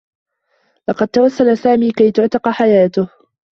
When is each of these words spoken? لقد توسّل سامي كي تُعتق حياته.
لقد 0.87 1.07
توسّل 1.07 1.57
سامي 1.57 1.91
كي 1.91 2.11
تُعتق 2.11 2.49
حياته. 2.49 3.09